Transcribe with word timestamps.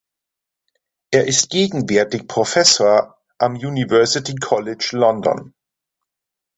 Er 1.11 1.27
ist 1.27 1.51
gegenwärtig 1.51 2.27
Professor 2.27 3.19
am 3.37 3.53
University 3.53 4.33
College 4.33 4.89
London. 4.97 5.53